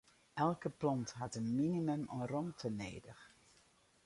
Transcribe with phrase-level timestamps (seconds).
[0.45, 3.23] Elke plant hat in minimum oan romte nedich.